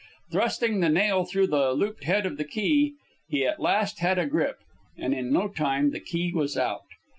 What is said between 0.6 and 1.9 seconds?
the nail through the